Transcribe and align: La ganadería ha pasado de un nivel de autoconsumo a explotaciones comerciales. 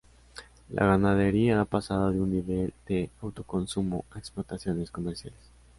La 0.69 0.87
ganadería 0.87 1.61
ha 1.61 1.65
pasado 1.65 2.09
de 2.11 2.19
un 2.19 2.31
nivel 2.31 2.73
de 2.87 3.11
autoconsumo 3.21 4.03
a 4.09 4.17
explotaciones 4.17 4.89
comerciales. 4.89 5.51